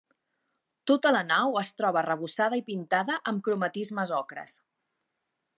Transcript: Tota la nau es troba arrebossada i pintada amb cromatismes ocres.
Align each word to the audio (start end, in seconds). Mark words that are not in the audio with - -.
Tota 0.91 1.11
la 1.15 1.21
nau 1.27 1.59
es 1.61 1.69
troba 1.81 2.01
arrebossada 2.03 2.61
i 2.63 2.65
pintada 2.71 3.21
amb 3.33 3.47
cromatismes 3.49 4.19
ocres. 4.25 4.61